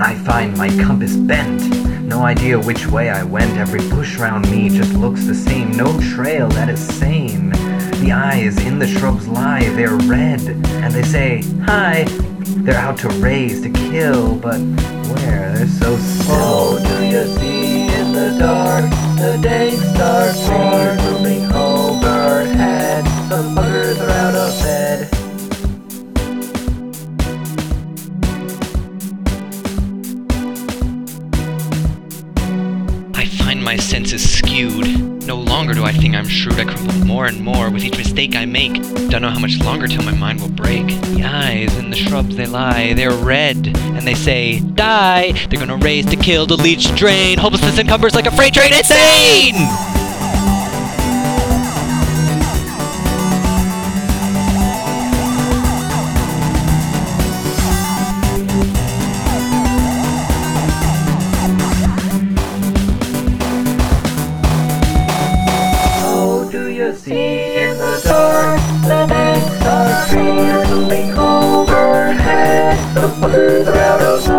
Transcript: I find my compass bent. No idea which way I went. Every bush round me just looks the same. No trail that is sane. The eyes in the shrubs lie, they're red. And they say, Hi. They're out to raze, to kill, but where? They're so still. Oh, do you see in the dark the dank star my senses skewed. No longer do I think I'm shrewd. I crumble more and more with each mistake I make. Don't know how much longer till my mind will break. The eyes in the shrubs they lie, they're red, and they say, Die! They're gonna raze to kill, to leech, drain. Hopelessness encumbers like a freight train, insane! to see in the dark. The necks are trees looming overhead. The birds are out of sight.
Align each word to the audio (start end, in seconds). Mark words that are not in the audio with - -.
I 0.00 0.14
find 0.24 0.56
my 0.56 0.68
compass 0.68 1.16
bent. 1.16 1.68
No 2.04 2.22
idea 2.22 2.58
which 2.58 2.86
way 2.86 3.10
I 3.10 3.24
went. 3.24 3.56
Every 3.58 3.80
bush 3.90 4.16
round 4.16 4.48
me 4.50 4.68
just 4.68 4.94
looks 4.94 5.24
the 5.24 5.34
same. 5.34 5.72
No 5.72 5.98
trail 6.14 6.48
that 6.50 6.68
is 6.68 6.80
sane. 6.80 7.50
The 8.00 8.12
eyes 8.12 8.64
in 8.64 8.78
the 8.78 8.86
shrubs 8.86 9.26
lie, 9.26 9.68
they're 9.70 9.96
red. 9.96 10.40
And 10.40 10.94
they 10.94 11.02
say, 11.02 11.42
Hi. 11.64 12.04
They're 12.64 12.78
out 12.78 12.98
to 13.00 13.08
raze, 13.08 13.60
to 13.62 13.70
kill, 13.70 14.36
but 14.36 14.58
where? 14.58 15.52
They're 15.56 15.66
so 15.66 15.96
still. 15.96 16.26
Oh, 16.30 16.78
do 16.78 17.06
you 17.06 17.24
see 17.38 17.92
in 17.92 18.12
the 18.12 18.36
dark 18.38 18.84
the 19.18 19.38
dank 19.42 19.74
star 19.80 20.32
my 33.68 33.76
senses 33.76 34.26
skewed. 34.38 34.86
No 35.26 35.36
longer 35.36 35.74
do 35.74 35.84
I 35.84 35.92
think 35.92 36.14
I'm 36.14 36.26
shrewd. 36.26 36.58
I 36.58 36.64
crumble 36.64 37.04
more 37.04 37.26
and 37.26 37.38
more 37.44 37.68
with 37.68 37.84
each 37.84 37.98
mistake 37.98 38.34
I 38.34 38.46
make. 38.46 38.72
Don't 39.10 39.20
know 39.20 39.28
how 39.28 39.38
much 39.38 39.58
longer 39.58 39.86
till 39.86 40.02
my 40.04 40.14
mind 40.14 40.40
will 40.40 40.48
break. 40.48 40.86
The 40.86 41.24
eyes 41.24 41.76
in 41.76 41.90
the 41.90 41.96
shrubs 41.96 42.34
they 42.34 42.46
lie, 42.46 42.94
they're 42.94 43.12
red, 43.12 43.76
and 43.76 44.08
they 44.08 44.14
say, 44.14 44.60
Die! 44.60 45.32
They're 45.50 45.60
gonna 45.60 45.76
raze 45.76 46.06
to 46.06 46.16
kill, 46.16 46.46
to 46.46 46.54
leech, 46.54 46.94
drain. 46.96 47.36
Hopelessness 47.36 47.78
encumbers 47.78 48.14
like 48.14 48.24
a 48.24 48.30
freight 48.30 48.54
train, 48.54 48.72
insane! 48.72 50.07
to 66.92 66.96
see 66.96 67.56
in 67.56 67.76
the 67.76 68.00
dark. 68.02 68.58
The 68.84 69.06
necks 69.06 69.66
are 69.66 70.06
trees 70.08 70.70
looming 70.70 71.12
overhead. 71.18 72.78
The 72.94 73.28
birds 73.28 73.68
are 73.68 73.76
out 73.76 74.00
of 74.00 74.20
sight. 74.22 74.37